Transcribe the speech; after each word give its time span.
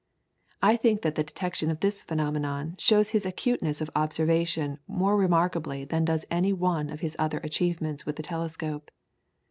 I 0.63 0.77
think 0.77 1.03
that 1.03 1.13
the 1.13 1.23
detection 1.23 1.69
of 1.69 1.81
this 1.81 2.01
phenomenon 2.01 2.73
shows 2.79 3.09
his 3.11 3.23
acuteness 3.23 3.81
of 3.81 3.91
observation 3.95 4.79
more 4.87 5.15
remarkably 5.15 5.85
than 5.85 6.05
does 6.05 6.25
any 6.31 6.53
one 6.53 6.89
of 6.89 7.01
his 7.01 7.15
other 7.19 7.37
achievements 7.43 8.03
with 8.03 8.15
the 8.15 8.23
telescope. 8.23 8.89